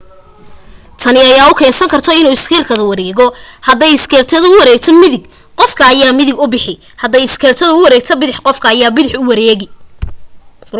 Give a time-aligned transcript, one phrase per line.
[1.01, 3.25] tani ayaa u keensan karto inuu iskeytka wareegto
[3.67, 5.23] hadday iskeytka u wareegtaan midig
[5.59, 9.67] qofka ayaa midig u bixi haday iskeytka u wareegtaan bidax qofka ayaa bidax u wareegi